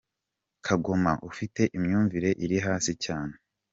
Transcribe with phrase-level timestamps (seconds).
[0.65, 3.33] Kagoma, ufite imyumvire iri hasi cyane.